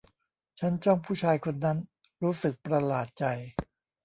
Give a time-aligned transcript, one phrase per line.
[0.59, 1.77] ฉันจ้องผู้ชายคนนั้น
[2.23, 3.25] รู้สึกประหลาดใจ